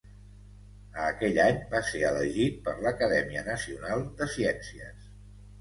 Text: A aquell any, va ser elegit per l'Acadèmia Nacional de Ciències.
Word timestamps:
A 1.01 1.03
aquell 1.09 1.37
any, 1.43 1.59
va 1.75 1.81
ser 1.89 2.01
elegit 2.11 2.57
per 2.69 2.73
l'Acadèmia 2.87 3.47
Nacional 3.51 4.03
de 4.23 4.31
Ciències. 4.39 5.07